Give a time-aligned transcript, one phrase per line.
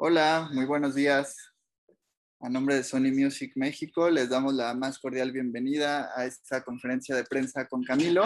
[0.00, 1.34] Hola, muy buenos días.
[2.38, 7.16] A nombre de Sony Music México, les damos la más cordial bienvenida a esta conferencia
[7.16, 8.22] de prensa con Camilo,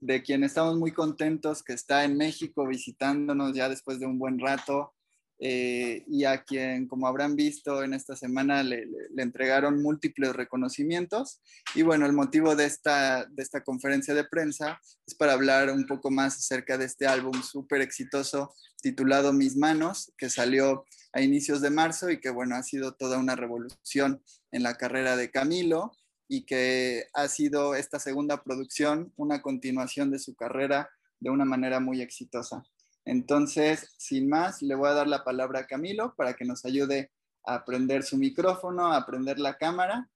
[0.00, 4.38] de quien estamos muy contentos que está en México visitándonos ya después de un buen
[4.38, 4.93] rato
[5.38, 11.40] eh, y a quien, como habrán visto en esta semana, le, entregaron múltiples reconocimientos.
[11.74, 15.86] Y bueno, el motivo de esta, de esta conferencia de prensa es para hablar un
[15.86, 21.60] poco más acerca de este álbum súper exitoso titulado Mis Manos, que salió a inicios
[21.60, 25.92] de marzo y que bueno, ha sido toda una revolución en la carrera de Camilo
[26.28, 30.90] y que ha sido esta segunda producción una continuación de su carrera
[31.20, 32.64] de una manera muy exitosa.
[33.04, 37.10] Entonces, sin más, le voy a dar la palabra a Camilo para que nos ayude
[37.44, 40.08] a prender su micrófono, a prender la cámara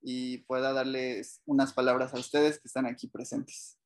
[0.00, 3.78] y pueda darles unas palabras a ustedes que están aquí presentes.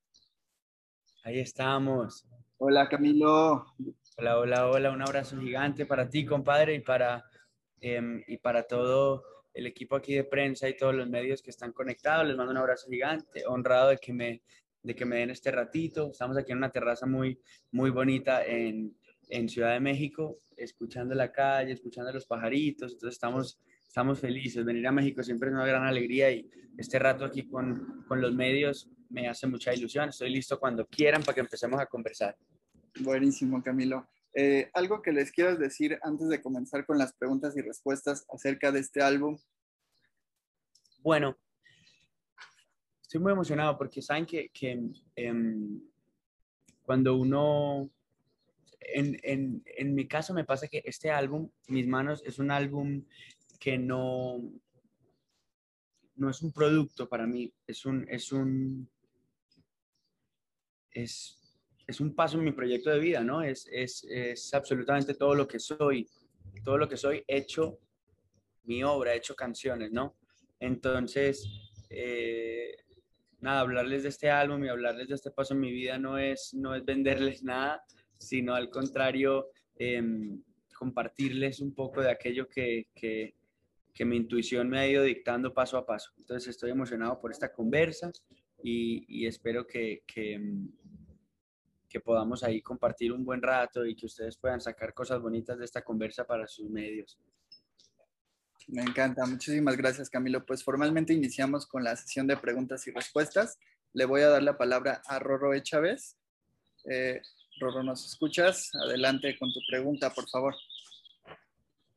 [1.23, 2.25] Ahí estamos.
[2.57, 3.65] Hola Camilo.
[4.17, 4.91] Hola, hola, hola.
[4.91, 7.23] Un abrazo gigante para ti, compadre, y para,
[7.79, 11.73] em, y para todo el equipo aquí de prensa y todos los medios que están
[11.73, 12.25] conectados.
[12.27, 14.41] Les mando un abrazo gigante, honrado de que me
[14.83, 16.11] de que me den este ratito.
[16.11, 17.39] Estamos aquí en una terraza muy,
[17.71, 18.95] muy bonita en,
[19.29, 22.93] en Ciudad de México, escuchando la calle, escuchando los pajaritos.
[22.93, 24.65] Entonces estamos, estamos felices.
[24.65, 28.33] Venir a México siempre es una gran alegría y este rato aquí con, con los
[28.33, 30.09] medios me hace mucha ilusión.
[30.09, 32.35] Estoy listo cuando quieran para que empecemos a conversar.
[33.01, 34.07] Buenísimo, Camilo.
[34.33, 38.71] Eh, algo que les quiero decir antes de comenzar con las preguntas y respuestas acerca
[38.71, 39.37] de este álbum.
[41.01, 41.37] Bueno,
[43.09, 44.51] estoy muy emocionado porque saben que,
[45.15, 45.81] em,
[46.83, 47.89] cuando uno,
[48.79, 53.03] en, en, mi caso me pasa que este álbum, Mis Manos, es un álbum
[53.59, 54.39] que no,
[56.17, 58.87] no es un producto para mí, es un, es un,
[60.91, 61.35] es,
[61.87, 63.41] es un paso en mi proyecto de vida, ¿no?
[63.41, 66.07] Es, es, es absolutamente todo lo que soy,
[66.63, 67.79] todo lo que soy hecho
[68.65, 70.15] mi obra, hecho canciones, ¿no?
[70.59, 71.43] Entonces,
[71.89, 72.75] eh,
[73.41, 76.53] nada, hablarles de este álbum y hablarles de este paso en mi vida no es,
[76.53, 77.83] no es venderles nada,
[78.17, 79.47] sino al contrario,
[79.77, 80.41] em,
[80.77, 83.35] compartirles un poco de aquello que, que,
[83.93, 86.11] que, mi intuición me ha ido dictando paso a paso.
[86.17, 88.11] Entonces estoy emocionado por esta conversa
[88.63, 90.71] y, espero que, que, em,
[91.89, 95.65] que podamos ahí compartir un buen rato y que ustedes puedan sacar cosas bonitas de
[95.65, 97.19] esta conversa para sus medios.
[98.67, 100.45] Me encanta, muchísimas gracias Camilo.
[100.45, 103.57] Pues formalmente iniciamos con la sesión de preguntas y respuestas.
[103.93, 106.17] Le voy a dar la palabra a Rorro Chávez.
[106.85, 107.21] Eh,
[107.59, 108.69] Rorro, ¿nos escuchas?
[108.75, 110.55] Adelante con tu pregunta, por favor.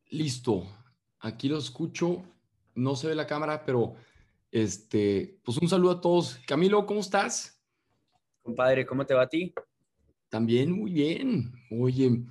[0.06, 0.66] Listo,
[1.20, 2.24] aquí lo escucho.
[2.74, 3.94] No se ve la cámara, pero
[4.50, 6.40] este, pues un saludo a todos.
[6.46, 7.62] Camilo, ¿cómo estás?
[8.42, 9.52] Compadre, ¿cómo te va a ti?
[10.30, 11.52] También muy bien.
[11.70, 12.24] Oye,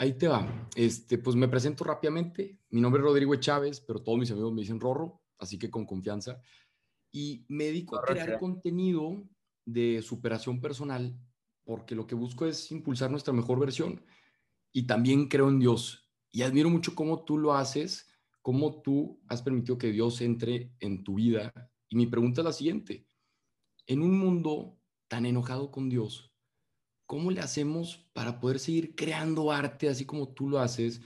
[0.00, 0.48] Ahí te va.
[0.74, 2.56] Este, pues me presento rápidamente.
[2.70, 5.84] Mi nombre es Rodrigo Chávez, pero todos mis amigos me dicen Rorro, así que con
[5.84, 6.40] confianza.
[7.10, 9.28] Y me dedico a crear contenido
[9.64, 11.18] de superación personal,
[11.64, 14.04] porque lo que busco es impulsar nuestra mejor versión.
[14.72, 16.08] Y también creo en Dios.
[16.30, 18.08] Y admiro mucho cómo tú lo haces,
[18.40, 21.52] cómo tú has permitido que Dios entre en tu vida.
[21.88, 23.04] Y mi pregunta es la siguiente.
[23.86, 26.32] En un mundo tan enojado con Dios,
[27.04, 31.00] ¿cómo le hacemos para poder seguir creando arte así como tú lo haces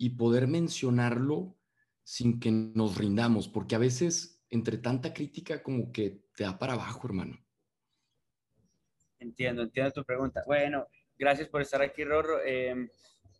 [0.00, 1.54] y poder mencionarlo
[2.02, 3.48] sin que nos rindamos?
[3.48, 7.38] Porque a veces entre tanta crítica como que te da para abajo, hermano.
[9.18, 10.42] Entiendo, entiendo tu pregunta.
[10.46, 10.86] Bueno,
[11.18, 12.42] gracias por estar aquí, Rorro.
[12.42, 12.88] Em,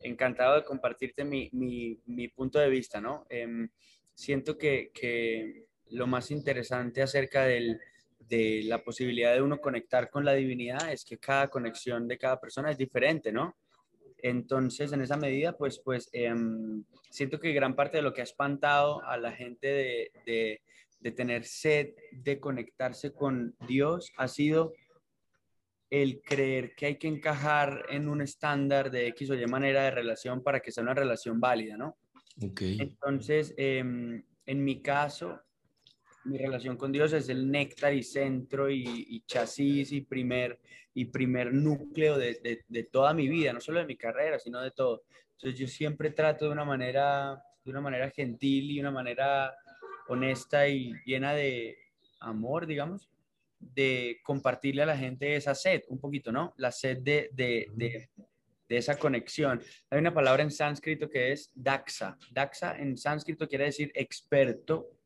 [0.01, 3.25] encantado de compartirte mi, mi, punto de vista, ¿no?
[3.31, 3.71] Em,
[4.13, 7.81] siento que, que lo más interesante acerca del,
[8.19, 12.39] de la posibilidad de uno conectar con la divinidad es que cada conexión de cada
[12.39, 13.57] persona es diferente, ¿no?
[14.23, 18.25] Entonces, en esa medida, pues, pues em, siento que gran parte de lo que ha
[18.25, 20.63] espantado a la gente de, de,
[21.01, 24.73] de, tener sed de conectarse con Dios ha sido
[25.91, 29.91] el creer que hay que encajar en un estándar de X o Y manera de
[29.91, 31.97] relación para que sea una relación válida, ¿no?
[32.41, 32.79] Okay.
[32.81, 35.41] Entonces, eh, en mi caso,
[36.25, 40.59] mi relación con Dios es el néctar y centro y, chasis y primer,
[40.95, 44.71] y primer núcleo de, de, toda mi vida, no solo de mi carrera, sino de
[44.71, 45.05] todo.
[45.33, 49.55] Entonces yo siempre trato de una manera, de una manera gentil y una manera
[50.09, 51.79] honesta y llena de
[52.21, 53.09] amor, digamos,
[53.59, 56.55] de compartirle a la gente esa sed, un poquito, ¿no?
[56.57, 58.11] La sed de, de, de,
[58.69, 59.61] de esa conexión.
[59.91, 62.19] Hay una palabra en sánscrito que es daxa.
[62.31, 65.00] Daxa en sánscrito quiere decir experto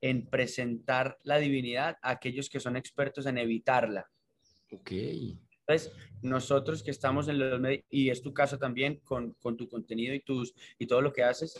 [0.00, 4.08] en presentar la divinidad a aquellos que son expertos en evitarla.
[4.70, 4.92] Ok.
[5.66, 5.92] Entonces,
[6.22, 10.14] nosotros que estamos en los medios, y es tu caso también con, con, tu contenido
[10.14, 11.58] y, tus, y todo lo que haces,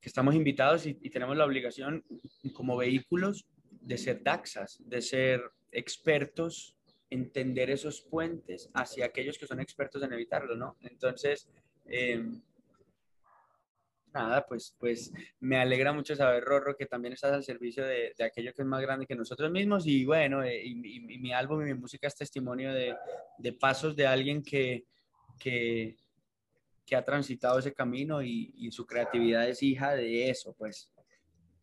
[0.00, 2.04] que estamos invitados y, y tenemos la obligación
[2.54, 5.42] como vehículos de ser DAXAs, de ser
[5.72, 6.76] expertos,
[7.10, 10.76] entender esos puentes hacia aquellos que son expertos en evitarlo, ¿no?
[10.82, 11.48] Entonces,
[11.86, 12.24] eh,
[14.12, 18.24] nada, pues, pues me alegra mucho saber, Rorro, que también estás al servicio de, de
[18.24, 21.32] aquello que es más grande que nosotros mismos y bueno, eh, y, y, y, mi
[21.32, 22.96] álbum y mi música es testimonio de,
[23.38, 24.86] de pasos de alguien que,
[25.38, 25.96] que,
[26.84, 30.90] que, ha transitado ese camino y, y su creatividad es hija de eso, pues.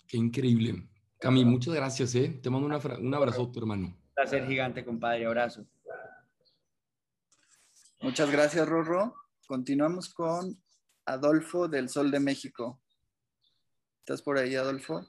[0.08, 0.88] Qué increíble.
[1.20, 2.40] Cami, muchas gracias, ¿eh?
[2.42, 3.88] Te mando una, un abrazo, tu hermano.
[3.88, 5.26] Un placer gigante, compadre.
[5.26, 5.66] Abrazo.
[8.02, 9.16] Muchas gracias, Rorro.
[9.48, 10.62] Continuamos con
[11.07, 12.81] Adolfo del Sol de México.
[14.00, 15.07] ¿Estás por ahí, Adolfo?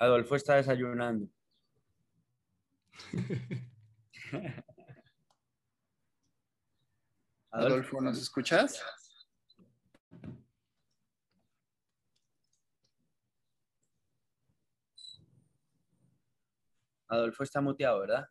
[0.00, 1.28] Adolfo está desayunando.
[7.52, 8.82] Adolfo, ¿nos escuchas?
[17.08, 18.28] Adolfo está muteado, ¿verdad?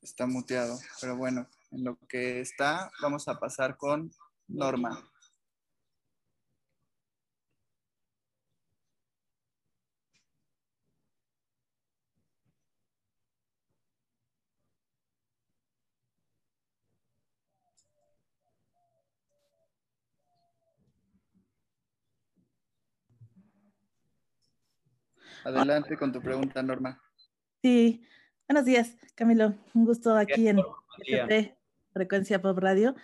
[0.00, 4.10] Está muteado, pero bueno, en lo que está, vamos a pasar con
[4.48, 5.08] Norma.
[25.44, 27.00] Adelante con tu pregunta, Norma.
[27.62, 28.02] Sí,
[28.48, 29.54] buenos días, Camilo.
[29.72, 30.58] Un gusto aquí en
[30.98, 31.56] FP,
[31.92, 32.96] Frecuencia Pop Radio.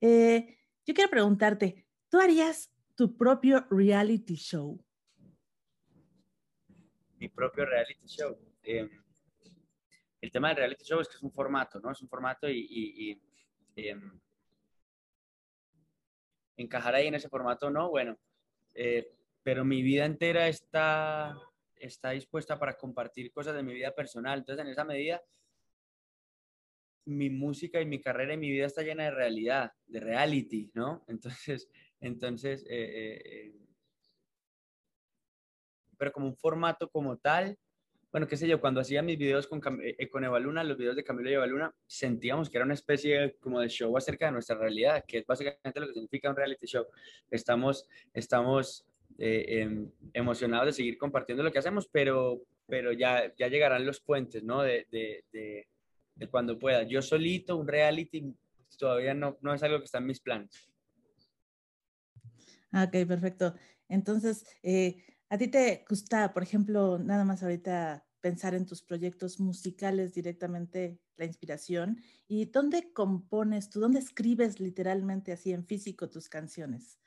[0.00, 0.56] Eh,
[0.86, 4.80] yo quiero preguntarte, ¿tú harías tu propio reality show?
[7.16, 8.38] Mi propio reality show.
[8.62, 8.88] Eh,
[10.20, 11.90] el tema del reality show es que es un formato, ¿no?
[11.90, 13.20] Es un formato y, y, y
[13.74, 14.00] eh,
[16.56, 18.16] encajar ahí en ese formato, no, bueno,
[18.74, 19.12] eh,
[19.42, 21.36] pero mi vida entera está
[21.86, 24.38] está dispuesta para compartir cosas de mi vida personal.
[24.38, 25.22] Entonces, en esa medida,
[27.06, 31.04] mi música y mi carrera y mi vida está llena de realidad, de reality, ¿no?
[31.08, 31.68] Entonces,
[32.00, 33.54] entonces, eh, eh, eh,
[35.96, 37.58] pero como un formato como tal,
[38.14, 41.02] bueno, qué sé yo, cuando hacía mis videos con, eh, con Evaluna, los videos de
[41.02, 45.04] Camilo y Evaluna, sentíamos que era una especie como de show acerca de nuestra realidad,
[45.04, 46.86] que es básicamente lo que significa un reality show.
[47.28, 48.86] Estamos, estamos
[49.18, 54.00] eh, eh, emocionados de seguir compartiendo lo que hacemos, pero, pero ya, ya llegarán los
[54.00, 54.62] puentes, ¿no?
[54.62, 55.68] De, de, de,
[56.16, 56.82] de, cuando pueda.
[56.82, 58.34] Yo solito, un reality,
[58.76, 60.68] todavía no, no es algo que está en mis planes.
[62.72, 63.54] Ok, perfecto.
[63.88, 64.96] Entonces, eh,
[65.28, 70.98] ¿a ti te gusta, por ejemplo, nada más ahorita pensar en tus proyectos musicales directamente,
[71.16, 72.00] la inspiración?
[72.26, 76.98] ¿Y dónde compones tú, dónde escribes literalmente así en físico tus canciones?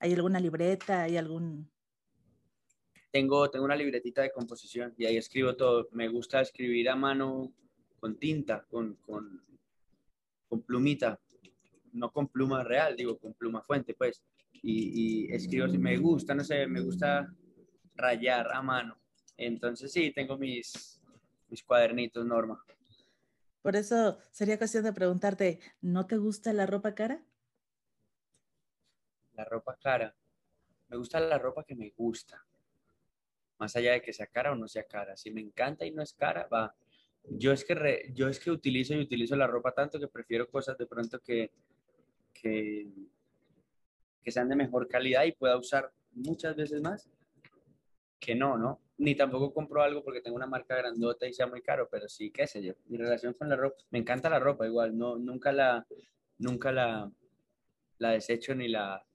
[0.00, 1.02] ¿Hay alguna libreta?
[1.02, 1.70] ¿Hay algún...?
[3.12, 5.88] Tengo, tengo una libretita de composición y ahí escribo todo.
[5.92, 7.52] Me gusta escribir a mano
[7.98, 9.44] con tinta, con, con,
[10.48, 11.20] con plumita,
[11.92, 14.22] no con pluma real, digo, con pluma fuente, pues.
[14.62, 17.34] Y, y escribo, me gusta, no sé, me gusta
[17.94, 18.96] rayar a mano.
[19.36, 21.00] Entonces sí, tengo mis,
[21.48, 22.62] mis cuadernitos, Norma.
[23.60, 27.22] Por eso sería cuestión de preguntarte, ¿no te gusta la ropa cara?
[29.40, 30.14] La ropa cara.
[30.88, 32.44] Me gusta la ropa que me gusta.
[33.58, 35.16] Más allá de que sea cara o no sea cara.
[35.16, 36.74] Si me encanta y no es cara, va.
[37.24, 40.76] Yo es que, yo es que utilizo y utilizo la ropa tanto que prefiero cosas
[40.78, 41.52] de pronto que,
[42.32, 42.88] que,
[44.22, 47.08] que sean de mejor calidad y pueda usar muchas veces más
[48.18, 48.80] que no, ¿no?
[48.98, 52.30] Ni tampoco compro algo porque tengo una marca grandota y sea muy caro, pero sí,
[52.30, 52.74] qué sé yo.
[52.86, 55.86] Mi relación con la ropa, me encanta la ropa igual, no, nunca la,
[56.38, 57.10] nunca la,
[57.98, 59.06] la desecho ni la,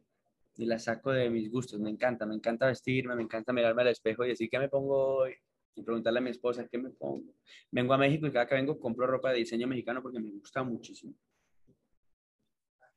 [0.58, 1.80] y la saco de mis gustos.
[1.80, 5.18] Me encanta, me encanta vestirme, me encanta mirarme al espejo y decir qué me pongo
[5.18, 5.36] hoy
[5.76, 7.34] y preguntarle a mi esposa qué me pongo.
[7.72, 10.64] Vengo a México y cada que vengo compro ropa de diseño mexicano porque me gusta
[10.64, 11.14] muchísimo.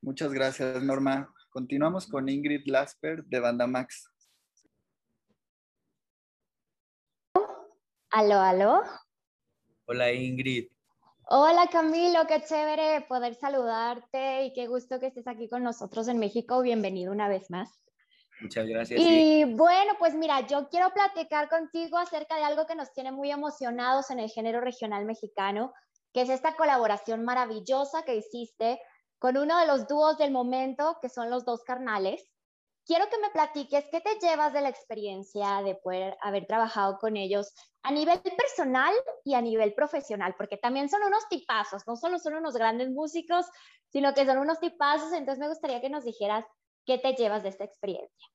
[0.00, 1.34] Muchas gracias, Norma.
[1.50, 4.08] Continuamos con Ingrid Lasper de Banda Max.
[8.10, 8.82] Aló, aló.
[9.86, 10.68] Hola, Ingrid.
[11.30, 16.18] Hola Camilo, qué chévere poder saludarte y qué gusto que estés aquí con nosotros en
[16.18, 16.62] México.
[16.62, 17.82] Bienvenido una vez más.
[18.40, 18.98] Muchas gracias.
[18.98, 19.44] Y sí.
[19.44, 24.10] bueno, pues mira, yo quiero platicar contigo acerca de algo que nos tiene muy emocionados
[24.10, 25.74] en el género regional mexicano,
[26.14, 28.80] que es esta colaboración maravillosa que hiciste
[29.18, 32.24] con uno de los dúos del momento, que son los dos carnales.
[32.88, 37.18] Quiero que me platiques qué te llevas de la experiencia de poder haber trabajado con
[37.18, 37.52] ellos
[37.82, 42.34] a nivel personal y a nivel profesional, porque también son unos tipazos, no solo son
[42.34, 43.44] unos grandes músicos,
[43.90, 46.46] sino que son unos tipazos, entonces me gustaría que nos dijeras
[46.86, 48.26] qué te llevas de esta experiencia.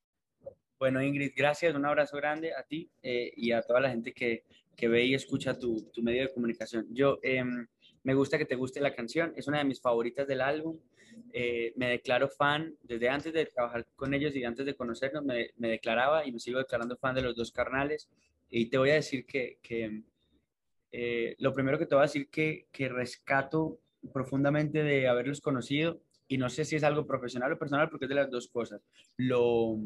[0.78, 4.46] Bueno, Ingrid, gracias, un abrazo grande a ti eh, y a toda la gente que,
[4.76, 6.86] que ve y escucha tu, tu medio de comunicación.
[6.92, 7.68] Yo em,
[8.04, 10.78] me gusta que te guste la canción, es una de mis favoritas del álbum.
[11.32, 15.52] Eh, me declaro fan, desde antes de trabajar con ellos y antes de conocernos, me,
[15.58, 18.10] me, declaraba y me sigo declarando fan de los dos carnales.
[18.50, 20.04] Y te voy a decir que, que
[20.92, 23.80] eh, lo primero que te voy a decir que, que rescato
[24.14, 28.10] profundamente de haberlos conocido, y no sé si es algo profesional o personal, porque es
[28.10, 28.82] de las dos cosas.
[29.18, 29.78] Lo,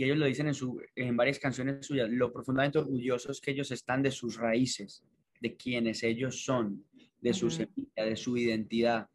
[0.00, 3.70] y ellos lo dicen en, su, en varias canciones suyas, lo profundamente orgullosos que ellos
[3.70, 5.04] están de sus raíces,
[5.40, 6.84] de quienes ellos son,
[7.20, 9.08] de su semilla, de su identidad.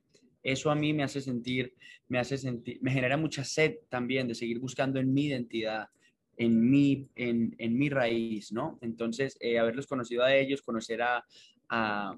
[0.45, 1.73] Eso a mí me hace sentir,
[2.07, 5.87] me hace sentir, me genera mucha sed también de seguir buscando en mi identidad,
[6.37, 8.77] en mi, en, en mi raíz, ¿no?
[8.81, 11.25] Entonces, eh, haberlos conocido a ellos, conocer a,
[11.69, 12.15] a,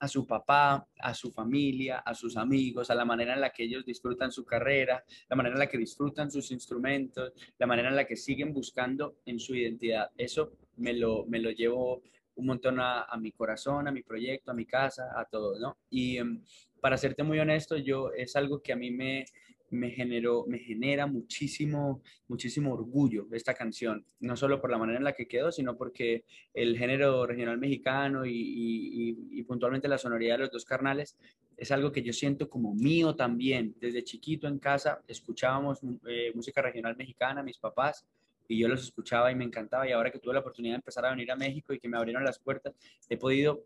[0.00, 3.62] a su papá, a su familia, a sus amigos, a la manera en la que
[3.62, 7.96] ellos disfrutan su carrera, la manera en la que disfrutan sus instrumentos, la manera en
[7.96, 10.10] la que siguen buscando en su identidad.
[10.16, 12.02] Eso me lo, me lo llevo
[12.34, 15.76] un montón a, a mi corazón, a mi proyecto, a mi casa, a todo, ¿no?
[15.90, 16.42] Y um,
[16.80, 19.24] para serte muy honesto, yo es algo que a mí me,
[19.70, 25.04] me, generó, me genera muchísimo, muchísimo orgullo esta canción, no solo por la manera en
[25.04, 30.34] la que quedó, sino porque el género regional mexicano y, y, y, puntualmente la sonoridad
[30.34, 31.16] de los dos carnales
[31.56, 33.74] es algo que yo siento como mío también.
[33.78, 38.06] Desde chiquito en casa escuchábamos eh, música regional mexicana, mis papás,
[38.48, 41.06] y yo los escuchaba y me encantaba y ahora que tuve la oportunidad de empezar
[41.06, 42.74] a venir a México y que me abrieron las puertas,
[43.08, 43.62] he podido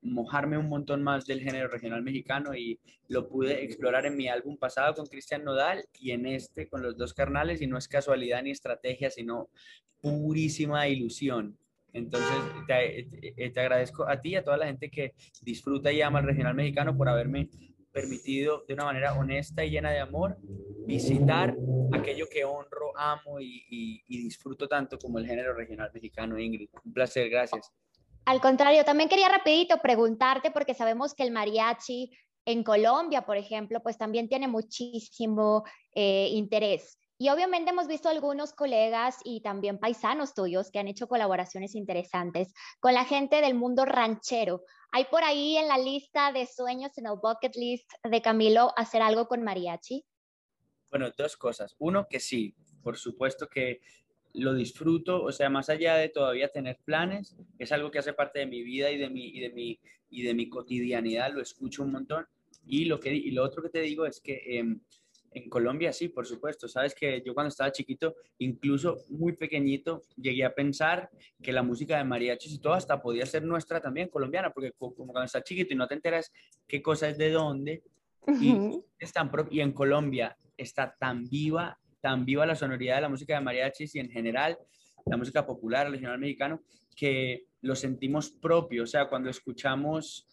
[0.00, 4.56] mojarme un montón más del género regional mexicano y lo pude explorar en mi álbum
[4.56, 8.42] pasado con Cristian Nodal y en este con los dos carnales y no es casualidad
[8.42, 9.50] ni estrategia, sino
[10.00, 11.58] purísima ilusión.
[11.92, 12.36] Entonces,
[12.66, 16.54] te, agradezco a ti y a toda la gente que disfruta y ama el regional
[16.54, 17.48] mexicano por haberme
[17.90, 20.36] permitido de una manera honesta y llena de amor
[20.86, 21.56] visitar
[21.92, 23.64] aquello que honro, amo y,
[24.06, 26.68] y disfruto tanto como el género regional mexicano, Ingrid.
[26.84, 27.72] Un placer, gracias.
[28.28, 32.10] Al contrario, también quería rapidito preguntarte, porque sabemos que el mariachi
[32.44, 36.98] en Colombia, por ejemplo, pues también tiene muchísimo eh, interés.
[37.16, 42.52] Y obviamente hemos visto algunos colegas y también paisanos tuyos que han hecho colaboraciones interesantes
[42.80, 44.62] con la gente del mundo ranchero.
[44.92, 49.00] ¿Hay por ahí en la lista de sueños, en el bucket list de Camilo, hacer
[49.00, 50.04] algo con mariachi?
[50.90, 51.74] Bueno, dos cosas.
[51.78, 53.80] Uno, que sí, por supuesto que
[54.34, 58.40] lo disfruto, o sea, más allá de todavía tener planes, es algo que hace parte
[58.40, 59.80] de mi vida y de mi, y de mi,
[60.10, 62.26] y de mi cotidianidad, lo escucho un montón.
[62.66, 64.76] Y lo, que, y lo otro que te digo es que eh,
[65.32, 70.44] en Colombia sí, por supuesto, sabes que yo cuando estaba chiquito, incluso muy pequeñito, llegué
[70.44, 71.10] a pensar
[71.42, 74.94] que la música de mariachis y todo hasta podía ser nuestra también, colombiana, porque como
[74.94, 76.32] cuando estás chiquito y no te enteras
[76.66, 77.82] qué cosa es de dónde,
[78.40, 81.78] y, es tan y en Colombia está tan viva
[82.16, 84.58] viva la sonoridad de la música de mariachis y en general
[85.06, 86.62] la música popular, regional mexicano,
[86.94, 88.82] que lo sentimos propio.
[88.82, 90.26] O sea, cuando escuchamos,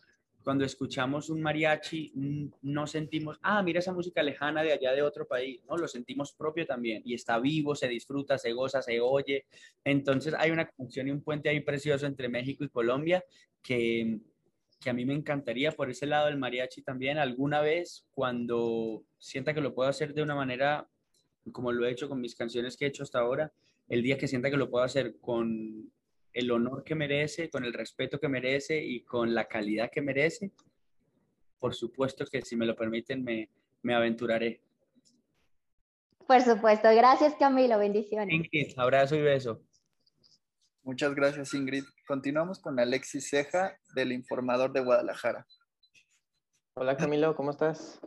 [0.44, 2.14] cuando escuchamos un mariachi,
[2.62, 5.78] no sentimos, ah, mira esa música lejana de allá de otro país, ¿no?
[5.78, 9.46] Lo sentimos propio también y está vivo, se disfruta, se goza, se oye.
[9.84, 13.24] Entonces hay una conexión y un puente ahí precioso entre México y Colombia
[13.62, 14.20] que,
[14.80, 19.54] que a mí me encantaría por ese lado del mariachi también alguna vez cuando sienta
[19.54, 20.88] que lo puedo hacer de una manera
[21.52, 23.52] como lo he hecho con mis canciones que he hecho hasta ahora,
[23.88, 25.92] el día que sienta que lo puedo hacer con
[26.34, 30.52] el honor que merece, con el respeto que merece y con la calidad que merece,
[31.60, 33.50] por supuesto que si me lo permiten me,
[33.82, 34.62] me aventuraré.
[36.28, 38.34] Por supuesto, gracias Camilo, bendiciones.
[38.34, 39.62] Ingrid, abrazo y beso.
[40.84, 41.84] Muchas gracias Ingrid.
[42.08, 45.48] Continuamos con Alexis Ceja del Informador de Guadalajara.
[46.74, 48.02] Hola Camilo, ¿cómo estás?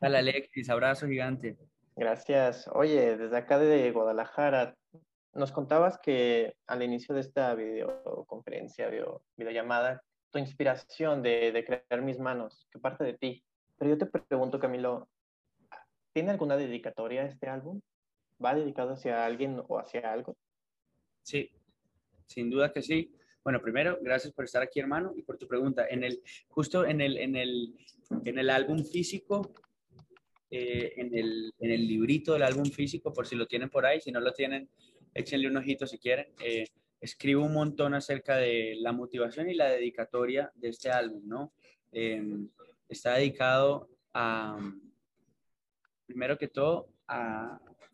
[0.00, 1.56] Hola Alexis, abrazo gigante.
[2.00, 2.66] Gracias.
[2.72, 4.74] Oye, desde acá de Guadalajara,
[5.34, 12.00] nos contabas que al inicio de esta videoconferencia, video, videollamada, tu inspiración de, de, crear
[12.00, 13.44] mis manos, que parte de ti.
[13.76, 15.10] Pero yo te pregunto, Camilo,
[16.14, 17.82] ¿tiene alguna dedicatoria este álbum?
[18.42, 20.38] ¿Va dedicado hacia alguien o hacia algo?
[21.22, 21.50] Sí,
[22.24, 23.14] sin duda que sí.
[23.44, 25.86] Bueno, primero, gracias por estar aquí, hermano, y por tu pregunta.
[25.86, 27.76] En el, justo en el, en el,
[28.24, 29.52] en el álbum físico
[30.50, 34.00] eh, en, el, en, el, librito del álbum físico, por si lo tienen por ahí.
[34.00, 34.68] Si no lo tienen,
[35.14, 36.26] échenle un ojito si quieren.
[36.40, 36.66] Eh,
[37.00, 41.52] escribo un montón acerca de la motivación y la dedicatoria de este álbum, ¿no?
[41.92, 42.22] Eh,
[42.88, 44.58] está dedicado a,
[46.06, 46.88] primero que todo,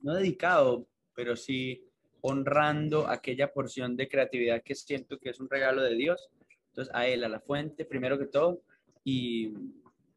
[0.01, 1.85] no dedicado, pero sí
[2.23, 6.31] honrando aquella porción de creatividad que siento que es un regalo de Dios.
[6.69, 8.63] Entonces, a Él, a la fuente, primero que todo,
[9.05, 9.53] y,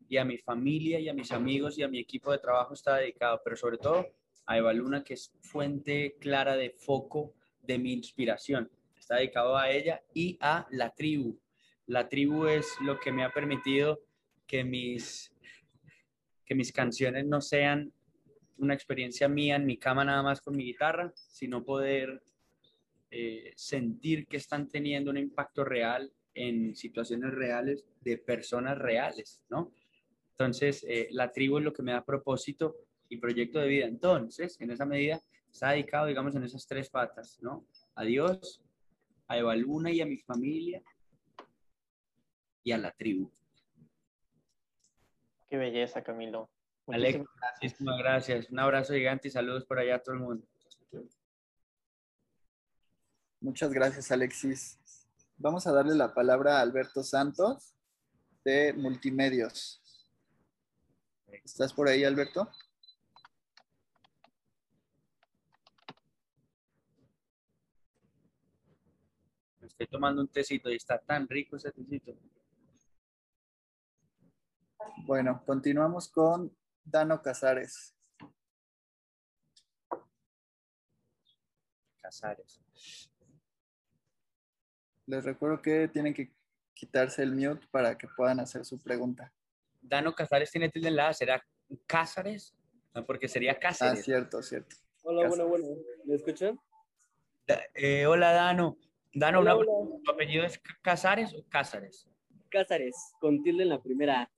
[0.10, 2.98] y a mi familia y a mis amigos y a mi equipo de trabajo está
[2.98, 4.08] dedicado, pero sobre todo
[4.48, 8.70] a Eva Luna, que es fuente clara de foco de mi inspiración.
[8.98, 11.40] Está dedicado a ella y a la tribu.
[11.86, 14.02] La tribu es lo que me ha permitido
[14.48, 15.32] que mis,
[16.44, 17.94] que mis canciones no sean
[18.58, 22.24] una experiencia mía en mi cama nada más con mi guitarra, sino poder
[23.12, 29.72] eh, sentir que están teniendo un impacto real en situaciones reales de personas reales, ¿no?
[30.40, 32.78] Entonces, eh, la tribu es lo que me da propósito
[33.10, 33.86] y proyecto de vida.
[33.86, 37.66] Entonces, en esa medida, está dedicado, digamos, en esas tres patas, ¿no?
[37.96, 38.64] A Dios,
[39.28, 40.82] a Eva Luna y a mi familia
[42.64, 43.30] y a la tribu.
[45.50, 46.50] Qué belleza, Camilo.
[46.88, 47.20] Alex,
[47.62, 48.50] muchísimas gracias.
[48.50, 50.48] Un abrazo gigante y saludos por allá a todo el mundo.
[53.42, 54.80] Muchas gracias, Alexis.
[55.36, 57.76] Vamos a darle la palabra a Alberto Santos
[58.46, 59.80] de Multimedios.
[61.32, 62.50] ¿Estás por ahí, Alberto?
[69.60, 72.14] Me estoy tomando un tecito y está tan rico ese tecito.
[75.06, 77.96] Bueno, continuamos con Dano Casares.
[82.02, 82.62] Casares.
[85.06, 86.32] Les recuerdo que tienen que
[86.74, 89.34] quitarse el mute para que puedan hacer su pregunta.
[89.82, 91.44] Dano Casares tiene tilde en la ¿será
[91.86, 92.56] Cázares?
[93.06, 94.00] porque sería Cáceres.
[94.00, 94.76] Ah, cierto, cierto.
[95.04, 95.66] Hola, bueno, bueno.
[96.06, 96.60] ¿Me escuchan?
[97.74, 98.78] Eh, hola, Dano.
[99.14, 99.44] Dano,
[100.04, 102.08] ¿tu apellido es Casares o Cázares?
[102.50, 104.30] Cázares, con tilde en la primera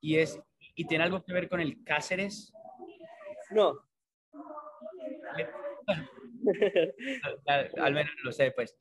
[0.00, 0.40] ¿Y, es,
[0.74, 2.52] ¿Y tiene algo que ver con el Cáceres?
[3.50, 3.78] No.
[7.46, 8.76] al, al, menos lo sé, pues.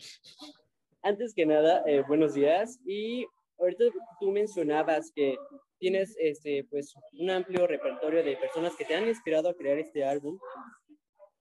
[1.01, 2.79] Antes que nada, eh, buenos días.
[2.85, 3.25] Y
[3.57, 3.85] ahorita
[4.19, 5.37] tú mencionabas que
[5.79, 10.03] tienes este, pues, un amplio repertorio de personas que te han inspirado a crear este
[10.03, 10.37] álbum.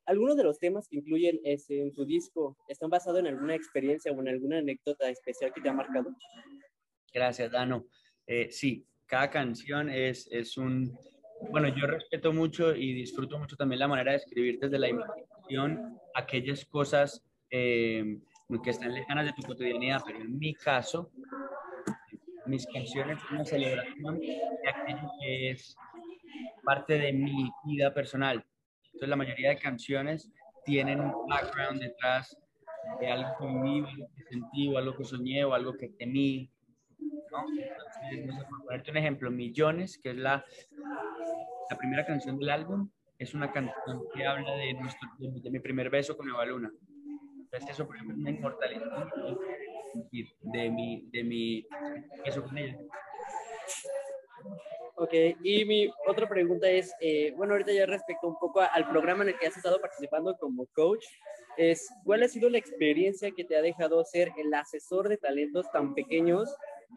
[0.07, 4.11] ¿Algunos de los temas que incluyen este, en tu disco están basados en alguna experiencia
[4.11, 6.11] o en alguna anécdota especial que te ha marcado?
[7.12, 7.87] Gracias, Dano.
[8.27, 10.96] Eh, sí, cada canción es, es un...
[11.51, 15.98] Bueno, yo respeto mucho y disfruto mucho también la manera de escribir desde la imaginación
[16.14, 18.18] aquellas cosas eh,
[18.62, 21.11] que están lejanas de tu cotidianidad, pero en mi caso,
[22.48, 25.76] mis canciones una celebración de aquello que es
[26.64, 28.44] parte de mi vida personal.
[28.84, 30.30] Entonces, la mayoría de canciones
[30.64, 32.37] tienen un background detrás
[33.00, 36.50] de algo que viví, algo que sentí, o algo que soñé, o algo que temí,
[36.98, 37.44] ¿no?
[38.48, 40.44] por ponerte un ejemplo, Millones, que es la,
[41.70, 45.90] la primera canción del álbum, es una canción que habla de, nuestro, de, mi primer
[45.90, 46.70] beso con Eva Luna.
[47.38, 49.08] Entonces eso, por ejemplo, es una inmortalidad
[50.11, 51.66] de mi, de mi
[52.24, 52.78] beso con ella.
[54.96, 59.22] Ok, y mi otra pregunta es, eh, bueno, ahorita ya respecto un poco al programa
[59.22, 61.04] en el que has estado participando como coach,
[61.56, 65.70] es, ¿cuál ha sido la experiencia que te ha dejado ser el asesor de talentos
[65.70, 66.52] tan pequeños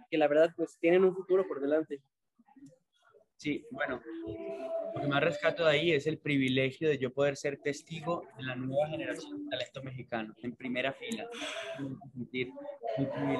[0.10, 2.02] que la verdad pues tienen un futuro por delante.
[3.38, 4.00] Sí, bueno,
[4.94, 8.44] lo que más rescato de ahí es el privilegio de yo poder ser testigo de
[8.44, 11.28] la nueva generación de talento mexicano, en primera fila,
[12.14, 12.52] sentir
[12.98, 13.38] muy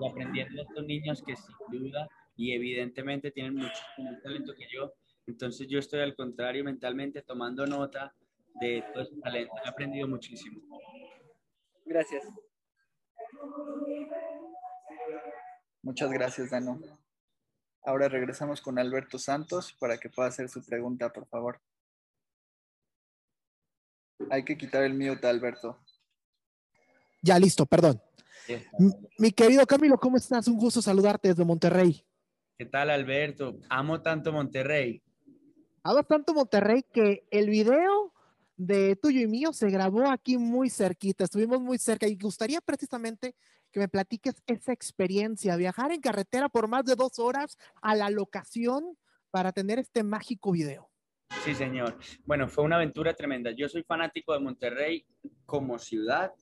[0.00, 4.66] y aprendiendo de estos niños que sin duda y evidentemente tienen mucho más talento que
[4.72, 4.92] yo.
[5.26, 8.14] Entonces yo estoy al contrario mentalmente tomando nota
[8.60, 9.54] de todo ese talento.
[9.64, 10.60] He aprendido muchísimo.
[11.84, 12.24] Gracias.
[15.82, 16.80] Muchas gracias, Dano.
[17.84, 21.60] Ahora regresamos con Alberto Santos para que pueda hacer su pregunta, por favor.
[24.30, 25.78] Hay que quitar el mute, Alberto.
[27.22, 28.00] Ya, listo, perdón.
[29.18, 30.48] Mi querido Camilo, ¿cómo estás?
[30.48, 32.04] Un gusto saludarte desde Monterrey.
[32.58, 33.58] ¿Qué tal, Alberto?
[33.68, 35.02] Amo tanto Monterrey.
[35.82, 38.12] Amo tanto Monterrey que el video
[38.56, 43.34] de tuyo y mío se grabó aquí muy cerquita, estuvimos muy cerca y gustaría precisamente
[43.70, 48.08] que me platiques esa experiencia, viajar en carretera por más de dos horas a la
[48.08, 48.96] locación
[49.30, 50.88] para tener este mágico video.
[51.44, 51.98] Sí, señor.
[52.24, 53.50] Bueno, fue una aventura tremenda.
[53.50, 55.06] Yo soy fanático de Monterrey
[55.44, 56.32] como ciudad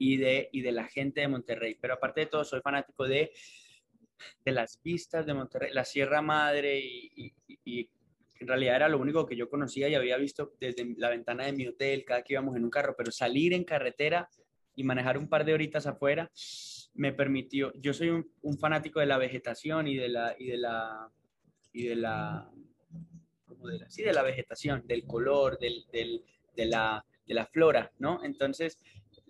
[0.00, 3.32] y de, y de la gente de Monterrey, pero aparte de todo, soy fanático de,
[4.42, 7.34] de las vistas de Monterrey, la Sierra Madre y,
[7.64, 7.90] y
[8.40, 11.52] en realidad era lo único que yo conocía y había visto desde la ventana de
[11.52, 14.26] mi hotel cada que íbamos en un carro, pero salir en carretera
[14.74, 16.30] y manejar un par de horitas afuera
[16.94, 21.10] me permitió, yo soy un, fanático de la vegetación y de la, y de la,
[21.74, 22.50] y de la,
[23.44, 26.24] como de la, sí, de la vegetación, del color, del, del,
[26.56, 28.24] de, la, de la flora, ¿no?
[28.24, 28.78] Entonces,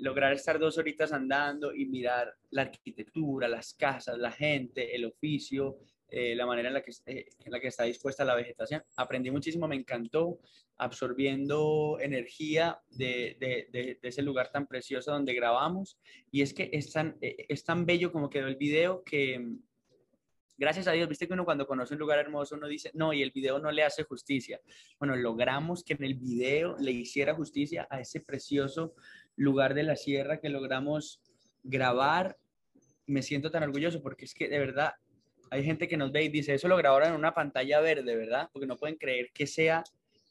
[0.00, 5.78] lograr estar dos horitas andando y mirar la arquitectura, las casas, la gente, el oficio,
[6.08, 8.82] eh, la manera en la, que, eh, en la que está dispuesta la vegetación.
[8.96, 10.40] Aprendí muchísimo, me encantó,
[10.76, 15.98] absorbiendo energía de, ese lugar tan precioso donde grabamos.
[16.32, 19.56] Y es que es tan, eh, es tan bello como quedó el video que,
[20.60, 23.22] gracias a Dios, viste que uno cuando conoce un lugar hermoso, uno dice, no, y
[23.22, 24.60] el video no le hace justicia.
[24.98, 28.94] Bueno, logramos que en el video le hiciera justicia a ese precioso
[29.40, 31.20] lugar de la sierra que logramos
[31.62, 32.36] grabar.
[33.06, 34.92] Me siento tan orgulloso porque es que de verdad
[35.50, 38.50] hay gente que nos ve y dice, eso lo grabaron en una pantalla verde, ¿verdad?
[38.52, 39.82] Porque no pueden creer que sea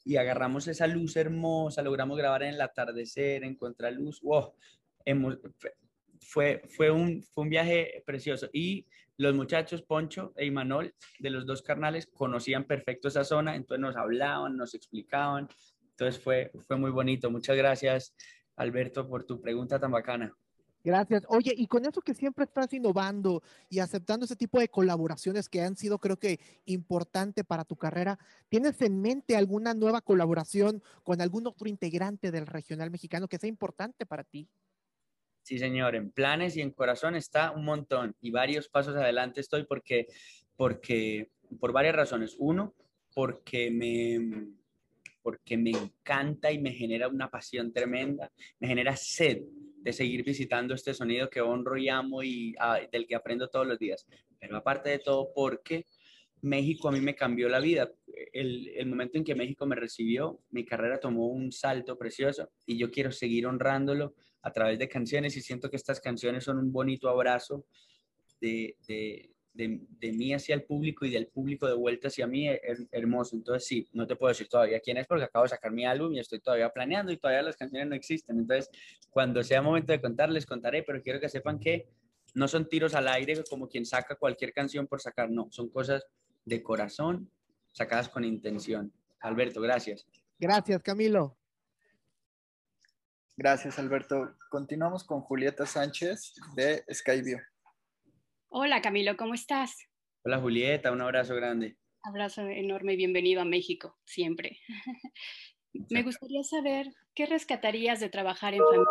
[0.04, 4.22] y agarramos esa luz hermosa, logramos grabar en el atardecer, en contraluz.
[4.22, 4.54] ¡Wow!
[6.20, 8.48] Fue, fue, un, fue un viaje precioso.
[8.52, 13.80] Y los muchachos, Poncho e Imanol, de los dos carnales, conocían perfecto esa zona, entonces
[13.80, 15.48] nos hablaban, nos explicaban.
[15.90, 17.30] Entonces fue, fue muy bonito.
[17.30, 18.14] Muchas gracias,
[18.60, 20.36] Alberto, por tu pregunta tan bacana.
[20.84, 21.24] Gracias.
[21.28, 25.62] Oye, y con eso que siempre estás innovando y aceptando ese tipo de colaboraciones que
[25.62, 28.18] han sido, creo que, importante para tu carrera,
[28.50, 33.48] ¿tienes en mente alguna nueva colaboración con algún otro integrante del regional mexicano que sea
[33.48, 34.46] importante para ti?
[35.42, 39.64] Sí, señor, en planes y en corazón está un montón y varios pasos adelante estoy
[39.64, 40.06] porque,
[40.56, 42.36] porque por varias razones.
[42.38, 42.74] Uno,
[43.14, 44.59] porque me,
[45.22, 49.42] porque me encanta y me genera una pasión tremenda, me genera sed
[49.76, 53.66] de seguir visitando este sonido que honro y amo y ah, del que aprendo todos
[53.66, 54.06] los días.
[54.38, 55.86] Pero aparte de todo, porque
[56.42, 57.90] México a mí me cambió la vida.
[58.32, 62.90] El, momento en que México me recibió, mi carrera tomó un salto precioso y yo
[62.90, 67.08] quiero seguir honrándolo a través de canciones y siento que estas canciones son un bonito
[67.08, 67.66] abrazo
[68.40, 68.76] de,
[69.52, 72.48] de, mí hacia el público y del público de vuelta hacia mí,
[72.92, 73.36] hermoso.
[73.36, 76.14] Entonces, sí, no te puedo decir todavía quién es porque acabo de sacar mi álbum
[76.14, 78.38] y estoy todavía planeando y todavía las canciones no existen.
[78.38, 78.70] Entonces,
[79.10, 81.88] cuando sea momento de contar, les contaré, pero quiero que sepan que
[82.34, 86.06] no son tiros al aire como quien saca cualquier canción por sacar, no, son cosas
[86.44, 87.30] de corazón
[87.72, 88.92] sacadas con intención.
[89.20, 90.06] Alberto, gracias.
[90.38, 91.36] Gracias, Camilo.
[93.36, 94.36] Gracias, Alberto.
[94.50, 97.38] Continuamos con Julieta Sánchez de Skyview.
[98.52, 99.86] Hola Camilo, ¿cómo estás?
[100.24, 101.76] Hola Julieta, un abrazo grande.
[102.02, 104.58] Abrazo enorme y bienvenido a México, siempre.
[105.90, 108.86] Me gustaría saber qué rescatarías de trabajar en familia.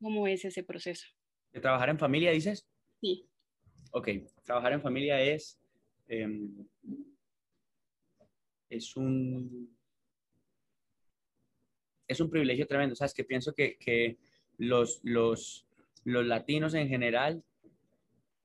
[0.00, 1.06] ¿Cómo es ese proceso?
[1.52, 2.66] ¿De trabajar en familia, dices?
[3.00, 3.24] Sí.
[3.92, 4.08] Ok,
[4.42, 5.60] trabajar en familia es,
[6.08, 6.66] em,
[8.68, 9.78] es un
[12.08, 13.14] es un privilegio tremendo, ¿sabes?
[13.14, 14.18] Que pienso que, que
[14.56, 15.68] los, los,
[16.02, 17.44] los latinos en general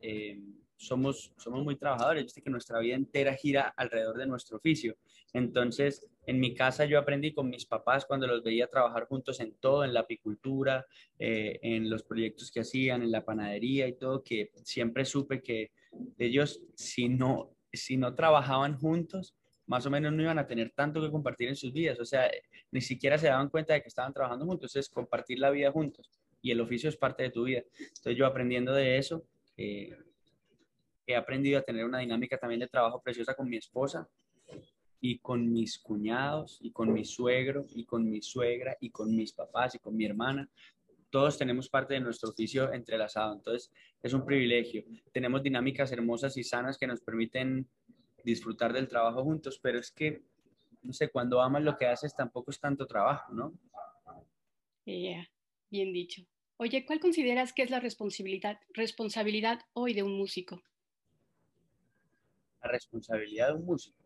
[0.03, 0.37] eh,
[0.75, 4.97] somos, somos muy trabajadores, viste que nuestra vida entera gira alrededor de nuestro oficio.
[5.31, 9.53] Entonces, en mi casa yo aprendí con mis papás cuando los veía trabajar juntos en
[9.55, 10.85] todo, en la apicultura,
[11.17, 15.71] eh, en los proyectos que hacían, en la panadería y todo, que siempre supe que
[16.17, 19.35] ellos, si no, si no trabajaban juntos,
[19.65, 21.97] más o menos no iban a tener tanto que compartir en sus vidas.
[21.99, 22.29] O sea,
[22.71, 24.75] ni siquiera se daban cuenta de que estaban trabajando juntos.
[24.75, 26.11] Es compartir la vida juntos
[26.41, 27.63] y el oficio es parte de tu vida.
[27.79, 29.23] Entonces yo aprendiendo de eso,
[29.57, 29.95] eh,
[31.05, 34.07] he aprendido a tener una dinámica también de trabajo preciosa con mi esposa
[34.99, 39.33] y con mis cuñados y con mi suegro y con mi suegra y con mis
[39.33, 40.49] papás y con mi hermana.
[41.09, 44.83] Todos tenemos parte de nuestro oficio entrelazado, entonces es un privilegio.
[45.11, 47.67] Tenemos dinámicas hermosas y sanas que nos permiten
[48.23, 50.23] disfrutar del trabajo juntos, pero es que,
[50.81, 53.53] no sé, cuando amas lo que haces tampoco es tanto trabajo, ¿no?
[54.85, 55.27] Yeah,
[55.69, 56.23] bien dicho.
[56.63, 60.63] Oye, ¿cuál consideras que es la responsabilidad, responsabilidad hoy de un músico?
[62.61, 63.97] La responsabilidad de un músico.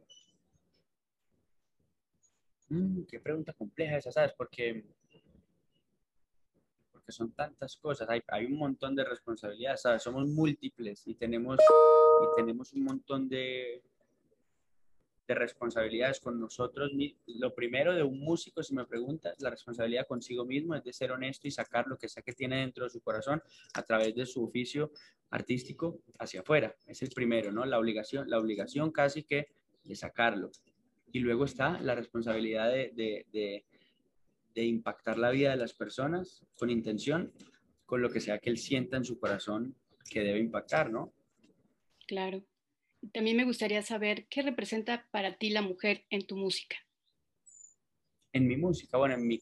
[2.69, 4.33] Mm, qué pregunta compleja esa, ¿sabes?
[4.35, 4.83] Porque,
[6.91, 10.01] porque son tantas cosas, hay, hay, un montón de responsabilidades, ¿sabes?
[10.01, 13.83] Somos múltiples y tenemos, y tenemos un montón de,
[15.27, 16.91] de responsabilidades con nosotros.
[17.25, 21.11] Lo primero de un músico, si me preguntas, la responsabilidad consigo mismo es de ser
[21.11, 23.41] honesto y sacar lo que sea que tiene dentro de su corazón
[23.73, 24.91] a través de su oficio
[25.29, 26.75] artístico hacia afuera.
[26.85, 27.65] Es el primero, ¿no?
[27.65, 29.49] La obligación, la obligación casi que
[29.83, 30.51] de sacarlo.
[31.11, 33.65] Y luego está la responsabilidad de, de, de,
[34.55, 37.33] de impactar la vida de las personas con intención,
[37.85, 39.75] con lo que sea que él sienta en su corazón
[40.09, 41.13] que debe impactar, ¿no?
[42.07, 42.43] Claro.
[43.13, 46.77] También me gustaría saber qué representa para ti la mujer en tu música.
[48.33, 49.39] En mi música, bueno, en mi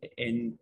[0.00, 0.58] en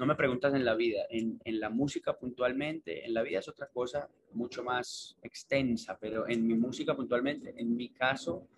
[0.00, 3.66] no me preguntas en la vida, en, la música puntualmente, en la vida es otra
[3.66, 8.48] cosa mucho más extensa, pero en mi música puntualmente, en mi caso,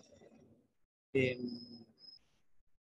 [1.13, 1.41] em,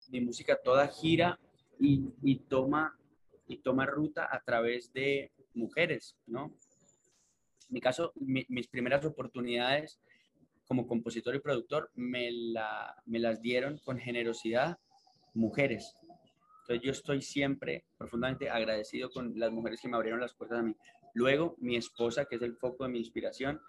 [0.10, 1.39] mi música toda gira
[1.80, 2.99] y, y, toma,
[3.47, 6.54] y toma ruta a través de mujeres, ¿no?
[7.73, 9.99] Mi caso, mis primeras oportunidades
[10.67, 14.77] como compositor y productor me, la, me las dieron con generosidad
[15.33, 15.95] mujeres.
[16.62, 20.62] Entonces yo estoy siempre profundamente agradecido con las mujeres que me abrieron las puertas a
[20.62, 20.75] mí.
[21.15, 23.59] Luego, mi esposa, que es el foco de mi inspiración,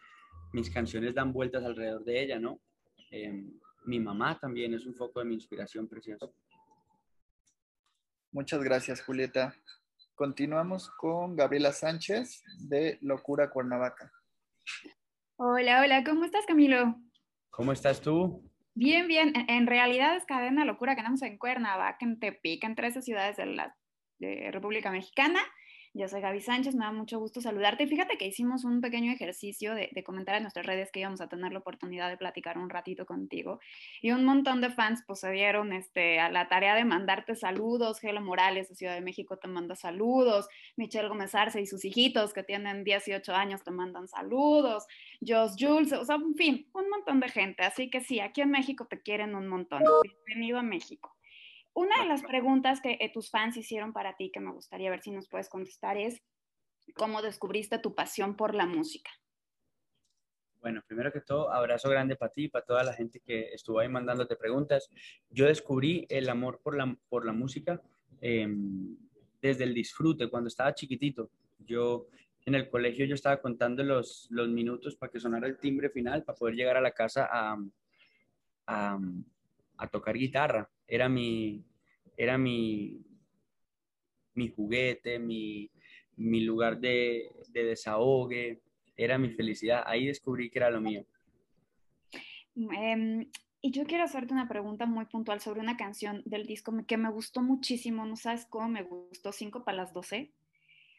[0.52, 2.60] mis canciones dan vueltas alrededor de ella, ¿no?
[3.10, 6.34] Em, mi mamá también es un foco de mi inspiración precioso.
[8.32, 9.54] Muchas gracias, Julieta.
[10.14, 14.12] Continuamos con Gabriela Sánchez de Locura Cuernavaca.
[15.36, 16.94] Hola, hola, ¿cómo estás, Camilo?
[17.50, 18.48] ¿Cómo estás tú?
[18.74, 19.32] Bien, bien.
[19.48, 23.46] En realidad es cadena locura que andamos en Cuernavaca, en Tepic, en tres ciudades de
[23.46, 23.76] la
[24.20, 25.40] de República Mexicana.
[25.96, 27.86] Yo soy Gaby Sánchez, me da mucho gusto saludarte.
[27.86, 31.52] Fíjate que hicimos un pequeño ejercicio de, comentar en nuestras redes que íbamos a tener
[31.52, 33.60] la oportunidad de platicar un ratito contigo.
[34.02, 38.00] Y un montón de fans pues, se dieron este, a la tarea de mandarte saludos.
[38.00, 40.48] Gelo Morales de Ciudad de México te manda saludos.
[40.74, 44.88] Michelle Gómez Arce y sus hijitos que tienen 18 años te mandan saludos.
[45.24, 47.62] Jos Jules, o sea, en fin, un montón de gente.
[47.62, 49.80] Así que sí, aquí en México te quieren un montón.
[50.02, 51.13] Bienvenido a México.
[51.74, 55.02] Una de las preguntas que eh, tus fans hicieron para ti, que me gustaría ver
[55.02, 56.22] si nos puedes contestar, es
[56.94, 59.10] cómo descubriste tu pasión por la música.
[60.60, 63.80] Bueno, primero que todo, abrazo grande para ti y para toda la gente que estuvo
[63.80, 64.88] ahí mandándote preguntas.
[65.28, 67.82] Yo descubrí el amor por la, por la música
[68.20, 68.96] em,
[69.42, 71.28] desde el disfrute, cuando estaba chiquitito.
[71.58, 72.06] Yo
[72.46, 76.22] en el colegio yo estaba contando los, los minutos para que sonara el timbre final,
[76.22, 77.58] para poder llegar a la casa a,
[78.68, 78.98] a,
[79.76, 81.64] a tocar guitarra era mi,
[82.16, 83.00] era mi,
[84.34, 85.70] mi juguete, mi,
[86.16, 88.60] mi lugar de, de, desahogue,
[88.96, 89.82] era mi felicidad.
[89.86, 91.04] Ahí descubrí que era lo mío.
[92.56, 93.28] Em,
[93.60, 97.10] y yo quiero hacerte una pregunta muy puntual sobre una canción del disco que me
[97.10, 98.06] gustó muchísimo.
[98.06, 99.32] ¿No sabes cómo me gustó?
[99.32, 100.32] Cinco para las doce.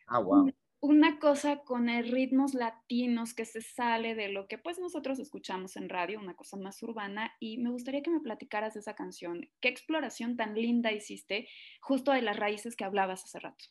[0.08, 0.52] Ah, wow
[0.86, 5.78] una cosa con el ritmos latinos que se sale de lo que pues nosotros escuchamos
[5.78, 9.50] en radio, una cosa más urbana, y me gustaría que me platicaras de esa canción.
[9.62, 11.48] ¿Qué exploración tan linda hiciste
[11.82, 13.65] justo de las raíces que hablabas hace rato?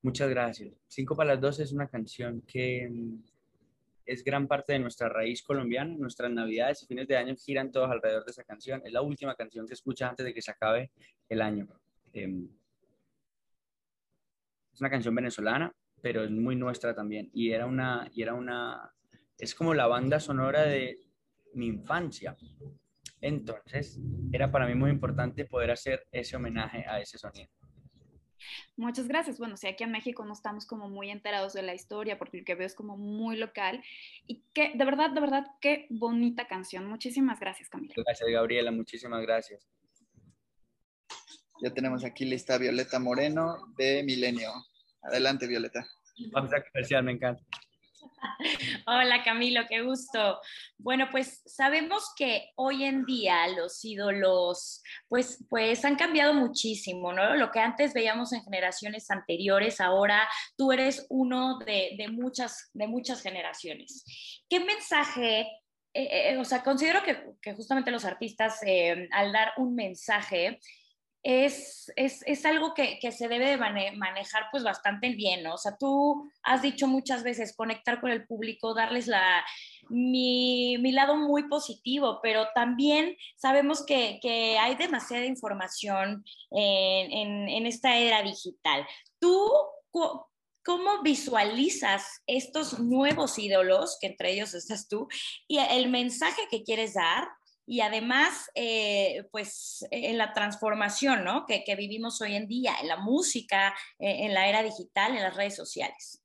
[0.00, 0.72] Muchas gracias.
[0.86, 3.22] Cinco para las dos es una canción que mm,
[4.06, 5.94] es gran parte de nuestra raíz colombiana.
[5.98, 8.80] Nuestras navidades y fines de año giran todos alrededor de esa canción.
[8.86, 10.92] Es la última canción que escuchas antes de que se acabe
[11.28, 11.68] el año.
[12.14, 12.48] Em,
[14.72, 17.30] es una canción venezolana pero es muy nuestra también.
[17.32, 18.92] Y era una, y era una,
[19.38, 20.98] es como la banda sonora de
[21.54, 22.36] mi infancia.
[23.20, 23.98] Entonces,
[24.32, 27.48] era para mí muy importante poder hacer ese homenaje a ese sonido.
[28.76, 29.38] Muchas gracias.
[29.38, 32.44] Bueno, sí, aquí en México no estamos como muy enterados de la historia, porque lo
[32.44, 33.82] que veo es como muy local.
[34.26, 36.86] Y que, de verdad, de verdad, qué bonita canción.
[36.86, 37.94] Muchísimas gracias, Camila.
[37.96, 38.70] Gracias, Gabriela.
[38.70, 39.66] Muchísimas gracias.
[41.60, 44.52] Ya tenemos aquí lista Violeta Moreno de Milenio.
[45.02, 45.86] Adelante, Violeta.
[46.32, 47.42] Vamos a comercial, me encanta.
[48.86, 50.40] Hola Camilo, qué gusto.
[50.76, 57.36] Bueno, pues sabemos que hoy en día los ídolos pues, pues han cambiado muchísimo, ¿no?
[57.36, 62.86] Lo que antes veíamos en generaciones anteriores, ahora tú eres uno de, de muchas, de
[62.88, 64.04] muchas generaciones.
[64.48, 65.46] ¿Qué mensaje
[65.94, 70.60] eh, eh, o sea, considero que, que justamente los artistas, eh, al dar un mensaje,
[71.22, 75.54] es, es, es algo que, que, se debe de manejar pues bastante bien, ¿no?
[75.54, 79.44] O sea, tú has dicho muchas veces conectar con el público, darles la,
[79.88, 87.48] mi, mi lado muy positivo, pero también sabemos que, que hay demasiada información en, en,
[87.48, 88.86] en, esta era digital.
[89.18, 89.50] ¿Tú
[90.64, 95.08] cómo visualizas estos nuevos ídolos, que entre ellos estás tú,
[95.46, 97.28] y el mensaje que quieres dar
[97.70, 101.44] y además, eh, pues, en la transformación, ¿no?
[101.46, 105.22] Que, que, vivimos hoy en día, en la música, eh, en la era digital, en
[105.22, 106.22] las redes sociales.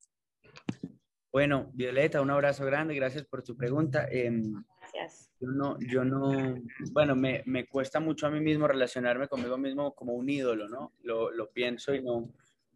[1.34, 4.08] Bueno, Violeta, un abrazo grande, gracias por tu pregunta.
[4.10, 5.34] Em, gracias.
[5.42, 6.56] Yo no, yo no,
[6.94, 10.94] bueno, me, me, cuesta mucho a mí mismo relacionarme conmigo mismo como un ídolo, ¿no?
[11.02, 12.32] Lo, lo pienso y no,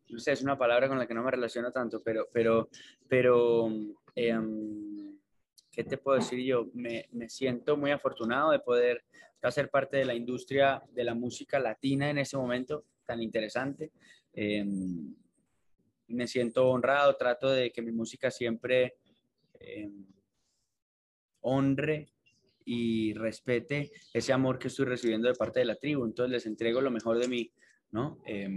[0.09, 2.67] no sé, es una palabra con la que no me relaciono tanto, pero, pero,
[3.07, 3.69] pero,
[4.13, 4.37] eh,
[5.77, 6.65] ¿qué te puedo decir yo?
[6.73, 9.05] Me, me, siento muy afortunado de poder
[9.43, 13.91] hacer parte de la industria de la música latina en ese momento tan interesante.
[14.33, 14.65] Eh,
[16.07, 18.95] me siento honrado, trato de que mi música siempre
[19.59, 19.91] eh,
[21.41, 22.09] honre
[22.65, 26.05] y respete ese amor que estoy recibiendo de parte de la tribu.
[26.05, 27.51] Entonces les entrego lo mejor de mí,
[27.91, 28.17] ¿no?
[28.25, 28.49] Eh,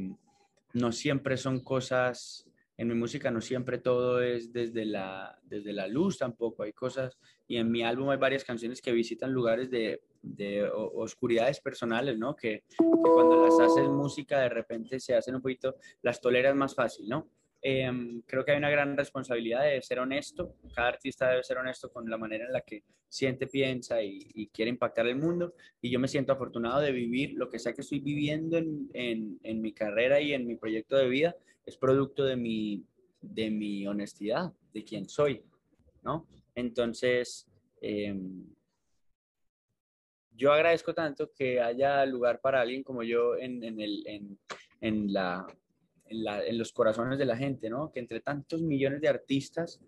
[0.72, 2.50] no siempre son cosas
[2.81, 7.19] en mi música no siempre todo es desde la, desde la luz tampoco, hay cosas,
[7.47, 12.35] y en mi álbum hay varias canciones que visitan lugares de, de oscuridades personales, ¿no?
[12.35, 16.75] Que, que, cuando las haces música de repente se hacen un poquito, las toleras más
[16.75, 17.29] fácil, ¿no?
[17.61, 20.57] Em, creo que hay una gran responsabilidad de ser honesto.
[20.75, 24.71] Cada artista debe ser honesto con la manera en la que siente, piensa y, quiere
[24.71, 25.53] impactar el mundo.
[25.83, 29.38] Y yo me siento afortunado de vivir lo que sea que estoy viviendo en, en,
[29.43, 31.37] en, mi carrera y en mi proyecto de vida.
[31.64, 32.85] Es producto de mi,
[33.20, 35.42] de mi honestidad, de quién soy,
[36.03, 36.27] ¿no?
[36.55, 37.46] Entonces,
[37.81, 38.46] em,
[40.33, 44.38] yo agradezco tanto que haya lugar para alguien como yo en, el,
[44.81, 45.46] en la
[46.11, 47.90] en, los corazones de la gente, ¿no?
[47.92, 49.81] Que entre tantos millones de artistas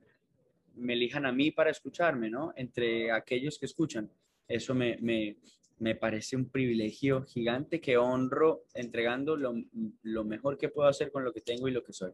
[0.74, 2.52] me elijan a mí para escucharme, ¿no?
[2.56, 4.10] Entre aquellos que escuchan.
[4.52, 5.38] Eso me, me,
[5.78, 9.54] me parece un privilegio gigante que honro entregando lo,
[10.02, 12.12] lo, mejor que puedo hacer con lo que tengo y lo que soy.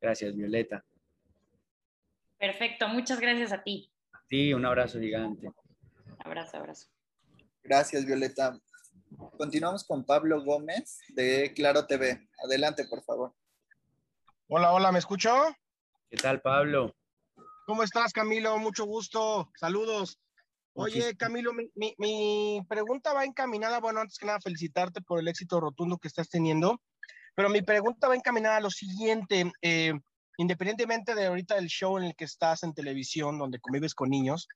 [0.00, 0.82] Gracias, Violeta.
[2.38, 3.92] Perfecto, muchas gracias a ti.
[4.30, 5.52] Sí, un abrazo gigante.
[6.20, 6.88] Abrazo, abrazo.
[7.62, 8.58] Gracias, Violeta.
[9.36, 12.26] Continuamos con Pablo Gómez de Claro TV.
[12.42, 13.34] Adelante, por favor.
[14.48, 15.54] Hola, hola, ¿me escuchó?
[16.08, 16.96] ¿Qué tal, Pablo?
[17.66, 18.56] ¿Cómo estás, Camilo?
[18.56, 19.50] Mucho gusto.
[19.56, 20.18] Saludos.
[20.76, 25.98] Oye, Camilo, mi, pregunta va encaminada, bueno, antes que nada, felicitarte por el éxito rotundo
[25.98, 26.82] que estás teniendo,
[27.36, 29.92] pero mi pregunta va encaminada a lo siguiente, eh,
[30.36, 34.48] independientemente de ahorita del show en el que estás en televisión, donde convives con niños,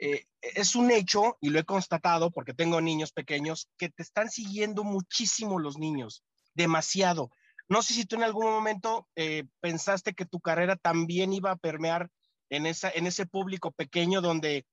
[0.00, 4.30] eh, es un hecho, y lo he constatado porque tengo niños pequeños, que te están
[4.30, 7.30] siguiendo muchísimo los niños, demasiado.
[7.68, 11.56] No sé si tú en algún momento eh, pensaste que tu carrera también iba a
[11.56, 12.10] permear
[12.50, 14.66] en, esa, en ese público pequeño donde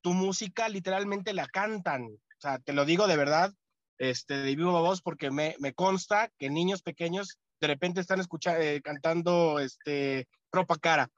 [0.00, 2.04] tu música literalmente la cantan.
[2.04, 3.52] O sea, te lo digo de verdad,
[3.98, 8.60] este, de vivo voz, porque me, me consta que niños pequeños de repente están escuchando,
[8.60, 11.10] eh, cantando este, ropa cara.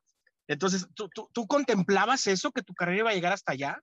[0.49, 3.81] Entonces, ¿tú, tú, contemplabas eso, que tu carrera iba a llegar hasta allá?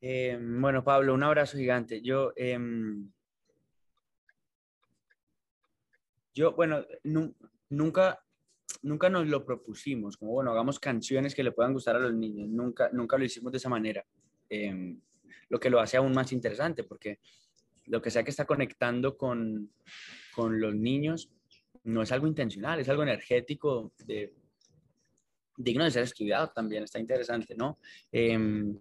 [0.00, 2.00] Eh, bueno, Pablo, un abrazo gigante.
[2.00, 3.12] Yo, em,
[6.34, 6.84] yo bueno,
[7.68, 8.24] nunca,
[8.82, 12.48] nunca nos lo propusimos, como, bueno, hagamos canciones que le puedan gustar a los niños.
[12.48, 14.04] Nunca, nunca lo hicimos de esa manera.
[14.48, 15.00] Em,
[15.48, 17.20] lo que lo hace aún más interesante, porque
[17.86, 19.72] lo que sea que está conectando con,
[20.34, 21.30] con los niños
[21.84, 24.34] no es algo intencional, es algo energético de
[25.56, 27.78] digno de ser estudiado también, está interesante, ¿no?
[28.12, 28.78] Em,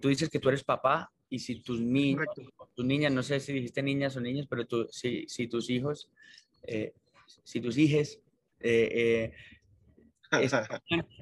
[0.00, 2.26] tú dices que tú eres papá y si tus niños,
[2.74, 6.10] tus niñas, no sé si dijiste niñas o niños, pero tú, si, si tus hijos,
[6.62, 6.92] eh,
[7.44, 8.20] si tus hijes
[8.60, 9.32] eh,
[10.32, 10.48] eh,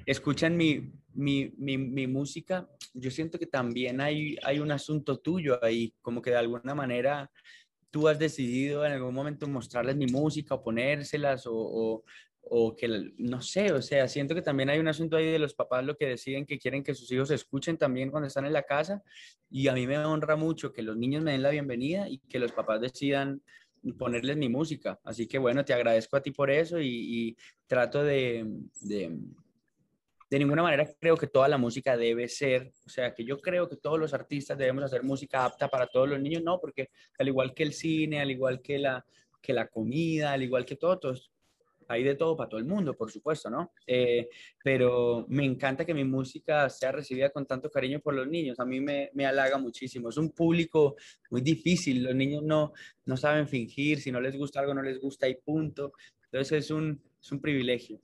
[0.05, 5.63] escuchan, mi, mi, mi, mi, música, yo siento que también hay, hay un asunto tuyo
[5.63, 7.31] ahí, como que de alguna manera
[7.89, 12.03] tú has decidido en algún momento mostrarles mi música o ponérselas o,
[12.49, 15.53] o que, no sé, o sea, siento que también hay un asunto ahí de los
[15.53, 18.63] papás lo que deciden que quieren que sus hijos escuchen también cuando están en la
[18.63, 19.01] casa
[19.49, 22.39] y a mí me honra mucho que los niños me den la bienvenida y que
[22.39, 23.41] los papás decidan
[23.93, 24.99] ponerles mi música.
[25.03, 27.35] Así que bueno, te agradezco a ti por eso y,
[27.67, 28.45] trato de,
[28.81, 29.17] de,
[30.29, 33.67] de, ninguna manera creo que toda la música debe ser, o sea, que yo creo
[33.67, 37.27] que todos los artistas debemos hacer música apta para todos los niños, no, porque al
[37.27, 39.05] igual que el cine, al igual que la,
[39.41, 41.31] que la comida, al igual que todo, todos
[41.87, 43.71] hay de todo para todo el mundo, por supuesto, ¿no?
[43.85, 44.29] Eh,
[44.63, 48.59] pero me encanta que mi música sea recibida con tanto cariño por los niños.
[48.59, 50.09] A mí me, me halaga muchísimo.
[50.09, 50.95] Es un público
[51.29, 52.03] muy difícil.
[52.03, 52.73] Los niños no,
[53.05, 54.01] no saben fingir.
[54.01, 55.93] Si no les gusta algo, no les gusta y punto.
[56.25, 57.99] Entonces es un, es un privilegio.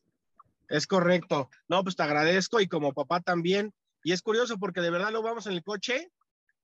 [0.69, 1.49] Es correcto.
[1.67, 3.73] No, pues te agradezco y como papá también.
[4.03, 6.11] Y es curioso porque de verdad lo vamos en el coche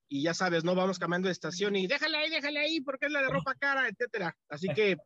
[0.09, 3.11] y ya sabes, no vamos cambiando de estación y déjale ahí, déjale ahí porque es
[3.11, 4.35] la de ropa cara, etcétera.
[4.49, 4.97] Así que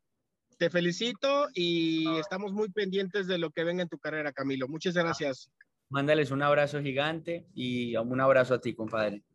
[0.64, 4.70] te felicito y estamos muy pendientes de lo que venga en tu carrera, Camilo.
[4.70, 5.52] Muchas gracias.
[5.90, 9.26] Mándales un abrazo gigante y un abrazo a ti, compadre.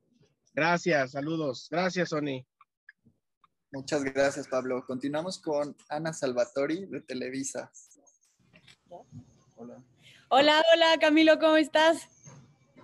[0.55, 1.69] Gracias, saludos.
[1.71, 2.47] Gracias, Sony.
[3.73, 4.83] Muchas gracias, Pablo.
[4.87, 7.71] Continuamos con Ana Salvatori de Televisa.
[9.57, 9.85] Hola.
[10.31, 12.09] Hola, hola, Camilo, ¿cómo estás?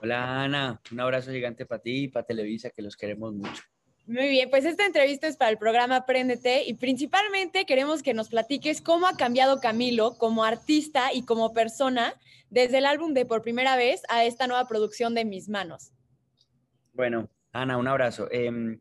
[0.02, 0.82] Hola, Ana.
[0.92, 3.62] Un abrazo gigante para ti y para Televisa, que los queremos mucho.
[4.06, 8.28] Muy bien, pues esta entrevista es para el programa Apréndete y principalmente queremos que nos
[8.28, 12.12] platiques cómo ha cambiado Camilo como artista y como persona
[12.50, 15.92] desde el álbum de Por Primera Vez a esta nueva producción de Mis Manos.
[16.92, 18.28] Bueno, Ana, un abrazo.
[18.30, 18.78] Em,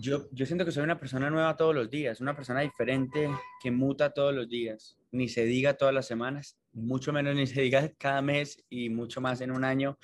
[0.00, 3.28] yo, yo siento que soy una persona nueva todos los días, una persona diferente
[3.62, 7.60] que muta todos los días, ni se diga todas las semanas, mucho menos ni se
[7.60, 9.98] diga cada mes y mucho más en un año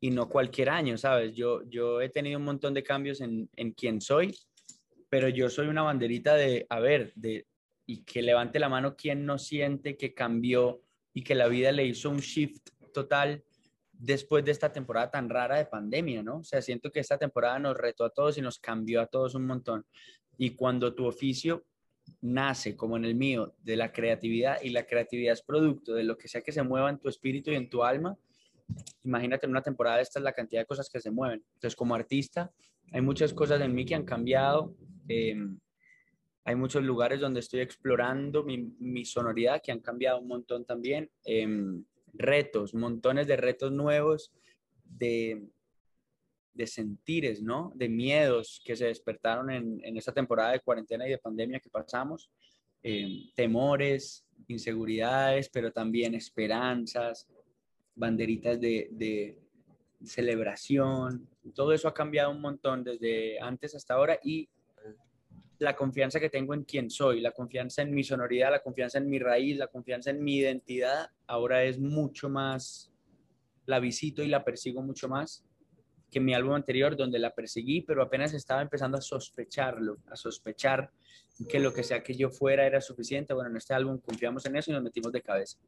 [0.00, 1.34] y no cualquier año, ¿sabes?
[1.34, 4.36] Yo, yo he tenido un montón de cambios en, en quién soy,
[5.08, 7.46] pero yo soy una banderita de, a ver, de,
[7.86, 10.82] y que levante la mano quien no siente que cambió
[11.14, 13.42] y que la vida le hizo un shift total
[13.92, 16.38] después de esta temporada tan rara de pandemia, ¿no?
[16.38, 19.34] O sea, siento que esta temporada nos retó a todos y nos cambió a todos
[19.34, 19.84] un montón.
[20.36, 21.64] Y cuando tu oficio
[22.20, 26.16] nace, como en el mío, de la creatividad y la creatividad es producto de lo
[26.16, 28.16] que sea que se mueva en tu espíritu y en tu alma,
[29.04, 31.42] imagínate en una temporada esta es la cantidad de cosas que se mueven.
[31.54, 32.52] Entonces, como artista,
[32.92, 34.74] hay muchas cosas en mí que han cambiado.
[35.08, 35.58] Em,
[36.44, 41.10] hay muchos lugares donde estoy explorando mi, sonoridad que han cambiado un montón también.
[41.24, 44.32] Em, retos, montones de retos nuevos,
[44.84, 45.46] de,
[46.54, 47.72] de sentires, ¿no?
[47.74, 51.68] De miedos que se despertaron en, en esta temporada de cuarentena y de pandemia que
[51.68, 52.30] pasamos.
[52.82, 57.28] Em, temores, inseguridades, pero también esperanzas,
[57.98, 59.36] banderitas de,
[60.04, 61.28] celebración.
[61.54, 64.48] Todo eso ha cambiado un montón desde antes hasta ahora y
[65.58, 69.10] la confianza que tengo en quién soy, la confianza en mi sonoridad, la confianza en
[69.10, 72.92] mi raíz, la confianza en mi identidad, ahora es mucho más,
[73.66, 75.44] la visito y la persigo mucho más
[76.10, 80.90] que mi álbum anterior, donde la perseguí, pero apenas estaba empezando a sospecharlo, a sospechar
[81.48, 83.34] que lo que sea que yo fuera era suficiente.
[83.34, 85.58] Bueno, en este álbum confiamos en eso y nos metimos de cabeza.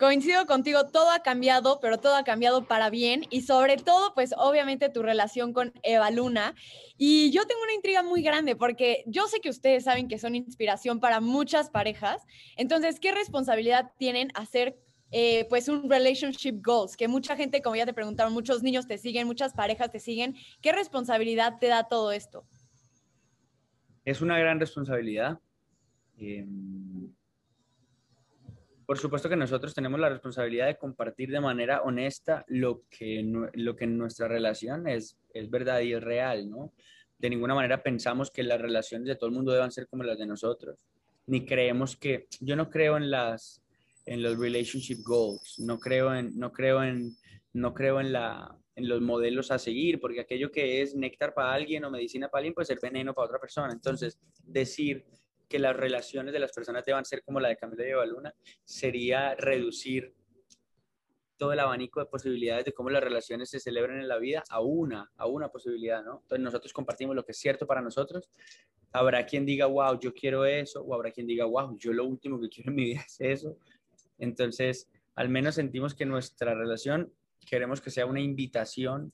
[0.00, 4.32] Coincido contigo, todo ha cambiado, pero todo ha cambiado para bien y sobre todo, pues
[4.34, 6.54] obviamente tu relación con Eva Luna.
[6.96, 10.34] Y yo tengo una intriga muy grande porque yo sé que ustedes saben que son
[10.34, 12.22] inspiración para muchas parejas.
[12.56, 14.78] Entonces, ¿qué responsabilidad tienen hacer
[15.10, 16.96] eh, pues un relationship goals?
[16.96, 20.34] Que mucha gente, como ya te preguntaron, muchos niños te siguen, muchas parejas te siguen.
[20.62, 22.46] ¿Qué responsabilidad te da todo esto?
[24.06, 25.38] Es una gran responsabilidad.
[26.16, 27.12] Em,
[28.90, 33.22] por supuesto que nosotros tenemos la responsabilidad de compartir de manera honesta lo que,
[33.52, 36.72] lo que en nuestra relación es, es verdad y es real, ¿no?
[37.16, 40.18] De ninguna manera pensamos que las relaciones de todo el mundo deban ser como las
[40.18, 40.88] de nosotros,
[41.26, 43.62] ni creemos que, yo no creo en las,
[44.06, 47.16] en los relationship goals, no creo en, no creo en,
[47.52, 51.52] no creo en la, en los modelos a seguir, porque aquello que es néctar para
[51.52, 53.72] alguien o medicina para alguien puede ser veneno para otra persona.
[53.72, 55.06] Entonces, decir
[55.50, 58.32] que las relaciones de las personas deban ser como la de Camilo y Luna,
[58.64, 60.14] sería reducir
[61.36, 64.60] todo el abanico de posibilidades de cómo las relaciones se celebran en la vida a
[64.60, 66.20] una, a una posibilidad, ¿no?
[66.22, 68.30] Entonces nosotros compartimos lo que es cierto para nosotros.
[68.92, 72.40] Habrá quien diga, wow, yo quiero eso, o habrá quien diga, wow, yo lo último
[72.40, 73.56] que quiero en mi vida es eso.
[74.18, 77.12] Entonces, al menos sentimos que nuestra relación
[77.44, 79.12] queremos que sea una invitación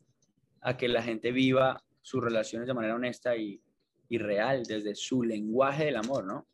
[0.60, 3.62] a que la gente viva sus relaciones de manera honesta y,
[4.08, 6.46] y real desde su lenguaje del amor, ¿no?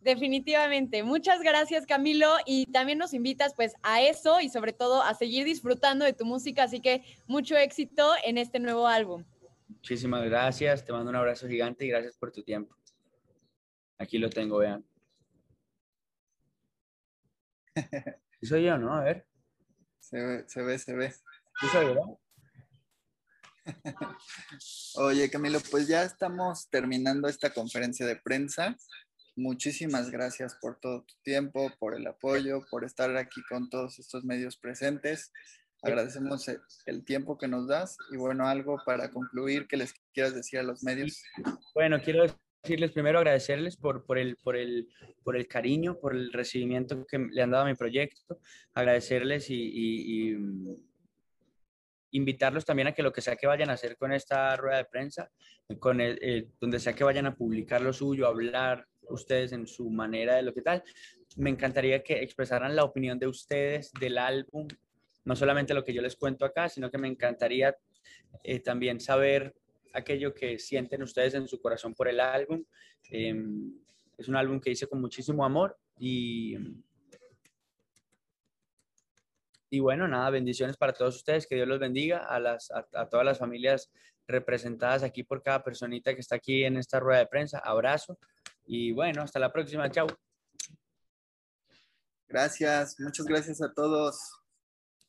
[0.00, 1.02] Definitivamente.
[1.02, 2.28] Muchas gracias, Camilo.
[2.46, 6.24] Y también nos invitas pues a eso y sobre todo a seguir disfrutando de tu
[6.24, 6.62] música.
[6.62, 9.24] Así que mucho éxito en este nuevo álbum.
[9.68, 10.84] Muchísimas gracias.
[10.84, 12.76] Te mando un abrazo gigante y gracias por tu tiempo.
[13.98, 14.84] Aquí lo tengo, vean.
[18.42, 18.94] soy yo, ¿no?
[18.94, 19.26] A ver.
[19.98, 21.10] Se ve, se ve, se ve.
[21.10, 22.16] ¿Sí soy, ¿verdad?
[24.96, 28.76] Oye, Camilo, pues ya estamos terminando esta conferencia de prensa.
[29.36, 34.24] Muchísimas gracias por todo tu tiempo, por el apoyo, por estar aquí con todos estos
[34.24, 35.32] medios presentes.
[35.82, 36.46] Agradecemos
[36.86, 40.62] el tiempo que nos das y bueno, algo para concluir que les quieras decir a
[40.62, 41.22] los medios.
[41.74, 42.24] Bueno, quiero
[42.62, 44.88] decirles primero agradecerles por, por, el, por, el,
[45.22, 48.40] por el cariño, por el recibimiento que le han dado a mi proyecto,
[48.72, 50.34] agradecerles y
[52.16, 54.84] invitarlos también a que lo que sea que vayan a hacer con esta rueda de
[54.86, 55.30] prensa,
[55.78, 60.36] con el, donde sea que vayan a publicar lo suyo, hablar ustedes en su manera
[60.36, 60.82] de lo que tal,
[61.36, 64.66] me encantaría que expresaran la opinión de ustedes del álbum,
[65.24, 67.76] no solamente lo que yo les cuento acá, sino que me encantaría
[68.42, 69.54] eh, también saber
[69.92, 72.64] aquello que sienten ustedes en su corazón por el álbum.
[73.10, 73.72] Em,
[74.16, 76.56] es un álbum que hice con muchísimo amor y
[79.68, 83.26] y bueno, nada, bendiciones para todos ustedes, que Dios los bendiga, a, las, a, todas
[83.26, 83.90] las familias
[84.28, 87.58] representadas aquí por cada personita que está aquí en esta rueda de prensa.
[87.58, 88.18] Abrazo
[88.64, 89.90] y bueno, hasta la próxima.
[89.90, 90.06] Chao.
[92.28, 94.18] Gracias, muchas gracias a todos.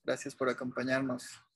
[0.03, 1.46] Gracias por acompañarnos.